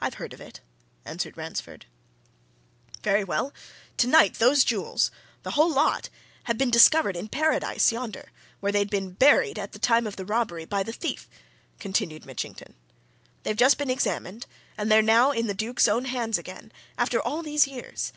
"I 0.00 0.06
have 0.06 0.14
heard 0.14 0.32
of 0.32 0.40
it," 0.40 0.60
answered 1.04 1.36
Ransford. 1.36 1.84
"Very 3.02 3.22
well 3.22 3.52
tonight 3.98 4.36
those 4.36 4.64
jewels 4.64 5.10
the 5.42 5.50
whole 5.50 5.70
lot! 5.70 6.08
have 6.44 6.56
been 6.56 6.70
discovered 6.70 7.16
in 7.18 7.28
Paradise 7.28 7.92
yonder, 7.92 8.32
where 8.60 8.72
they'd 8.72 8.88
been 8.88 9.10
buried, 9.12 9.58
at 9.58 9.72
the 9.72 9.78
time 9.78 10.06
of 10.06 10.16
the 10.16 10.24
robbery, 10.24 10.64
by 10.64 10.82
the 10.82 10.90
thief," 10.94 11.28
continued 11.78 12.24
Mitchington. 12.24 12.76
"They've 13.42 13.54
just 13.54 13.76
been 13.76 13.90
examined, 13.90 14.46
and 14.78 14.90
they're 14.90 15.02
now 15.02 15.32
in 15.32 15.48
the 15.48 15.52
Duke's 15.52 15.86
own 15.86 16.06
hands 16.06 16.38
again 16.38 16.72
after 16.96 17.20
all 17.20 17.42
these 17.42 17.66
years! 17.68 18.14